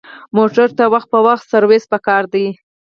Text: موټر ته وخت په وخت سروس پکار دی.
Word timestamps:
موټر 0.37 0.67
ته 0.77 0.83
وخت 0.93 1.07
په 1.13 1.19
وخت 1.27 1.43
سروس 1.51 1.83
پکار 1.91 2.23
دی. 2.33 2.45